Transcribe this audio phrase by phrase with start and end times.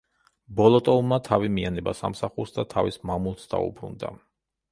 [0.59, 4.13] ბოლოტოვმა თავი მიანება სამსახურს და თავის მამულს დაუბრუნდა.